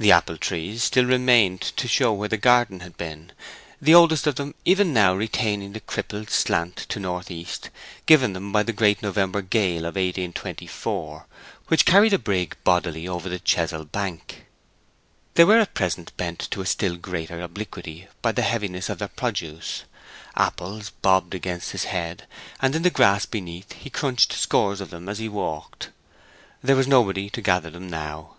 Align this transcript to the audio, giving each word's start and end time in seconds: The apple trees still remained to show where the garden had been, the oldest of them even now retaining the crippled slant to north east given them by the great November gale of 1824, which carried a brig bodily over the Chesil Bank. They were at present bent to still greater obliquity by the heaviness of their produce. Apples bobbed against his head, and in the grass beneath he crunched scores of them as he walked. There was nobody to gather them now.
The 0.00 0.12
apple 0.12 0.38
trees 0.38 0.82
still 0.84 1.04
remained 1.04 1.60
to 1.60 1.86
show 1.86 2.10
where 2.14 2.26
the 2.30 2.38
garden 2.38 2.80
had 2.80 2.96
been, 2.96 3.32
the 3.82 3.94
oldest 3.94 4.26
of 4.26 4.36
them 4.36 4.54
even 4.64 4.94
now 4.94 5.12
retaining 5.12 5.74
the 5.74 5.80
crippled 5.80 6.30
slant 6.30 6.74
to 6.88 6.98
north 6.98 7.30
east 7.30 7.68
given 8.06 8.32
them 8.32 8.50
by 8.50 8.62
the 8.62 8.72
great 8.72 9.02
November 9.02 9.42
gale 9.42 9.80
of 9.80 9.96
1824, 9.96 11.26
which 11.68 11.84
carried 11.84 12.14
a 12.14 12.18
brig 12.18 12.56
bodily 12.64 13.06
over 13.06 13.28
the 13.28 13.38
Chesil 13.38 13.84
Bank. 13.84 14.46
They 15.34 15.44
were 15.44 15.58
at 15.58 15.74
present 15.74 16.16
bent 16.16 16.48
to 16.52 16.64
still 16.64 16.96
greater 16.96 17.42
obliquity 17.42 18.08
by 18.22 18.32
the 18.32 18.40
heaviness 18.40 18.88
of 18.88 19.00
their 19.00 19.08
produce. 19.08 19.84
Apples 20.34 20.88
bobbed 21.02 21.34
against 21.34 21.72
his 21.72 21.84
head, 21.84 22.26
and 22.62 22.74
in 22.74 22.80
the 22.84 22.88
grass 22.90 23.26
beneath 23.26 23.74
he 23.74 23.90
crunched 23.90 24.32
scores 24.32 24.80
of 24.80 24.88
them 24.88 25.10
as 25.10 25.18
he 25.18 25.28
walked. 25.28 25.90
There 26.62 26.74
was 26.76 26.88
nobody 26.88 27.28
to 27.28 27.42
gather 27.42 27.68
them 27.68 27.90
now. 27.90 28.36